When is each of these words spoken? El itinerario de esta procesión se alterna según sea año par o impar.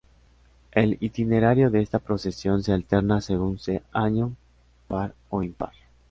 El 0.71 0.97
itinerario 0.99 1.69
de 1.69 1.79
esta 1.79 1.99
procesión 1.99 2.63
se 2.63 2.73
alterna 2.73 3.21
según 3.21 3.59
sea 3.59 3.83
año 3.93 4.35
par 4.87 5.13
o 5.29 5.43
impar. 5.43 5.73